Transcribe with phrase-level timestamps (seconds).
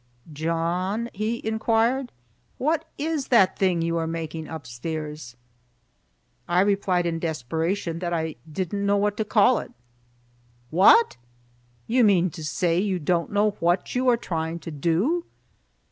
[0.33, 2.11] "John," he inquired,
[2.57, 5.35] "what is that thing you are making upstairs?"
[6.47, 9.71] I replied in desperation that I didn't know what to call it.
[10.71, 11.17] "What!
[11.85, 15.25] You mean to say you don't know what you are trying to do?"